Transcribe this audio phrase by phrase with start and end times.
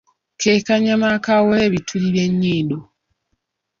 [0.39, 2.79] Ke kanyama akaawula ebituli by'enyindo.